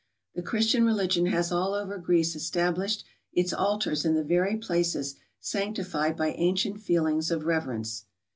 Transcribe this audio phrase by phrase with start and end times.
[0.33, 3.03] The Christian re¬ ligion has all over Greece establislied
[3.33, 8.05] its altars in the very places sanctified by ancient feelings of reverence.